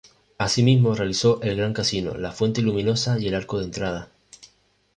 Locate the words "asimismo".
0.39-0.95